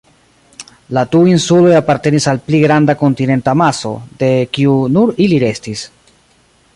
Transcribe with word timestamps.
La 0.97 1.01
du 1.15 1.19
insuloj 1.31 1.75
apartenis 1.79 2.27
al 2.33 2.41
pli 2.47 2.63
granda 2.63 2.97
kontinenta 3.03 3.55
maso, 3.63 3.95
de 4.23 4.31
kiu 4.57 4.81
nur 4.97 5.15
ili 5.27 5.43
restis. 5.45 5.89